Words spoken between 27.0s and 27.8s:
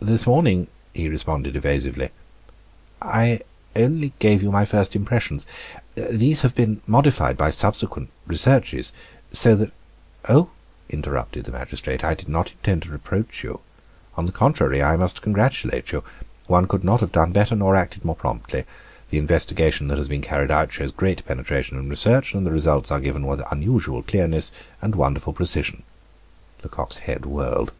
head whirled.